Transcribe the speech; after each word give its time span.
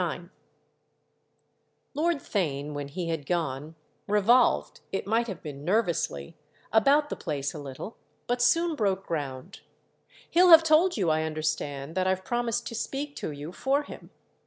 IX 0.03 0.29
Lord 1.93 2.17
Theign, 2.17 2.73
when 2.73 2.87
he 2.87 3.09
had 3.09 3.27
gone, 3.27 3.75
revolved—it 4.07 5.05
might 5.05 5.27
have 5.27 5.43
been 5.43 5.63
nervously—about 5.63 7.09
the 7.11 7.15
place 7.15 7.53
a 7.53 7.59
little, 7.59 7.97
but 8.25 8.41
soon 8.41 8.73
broke 8.75 9.05
ground. 9.05 9.59
"He'll 10.27 10.49
have 10.49 10.63
told 10.63 10.97
you, 10.97 11.11
I 11.11 11.21
understand, 11.21 11.93
that 11.93 12.07
I've 12.07 12.25
promised 12.25 12.65
to 12.69 12.73
speak 12.73 13.15
to 13.17 13.29
you 13.29 13.51
for 13.51 13.83
him. 13.83 14.09